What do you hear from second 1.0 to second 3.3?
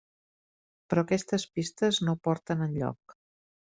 aquestes pistes no porten enlloc.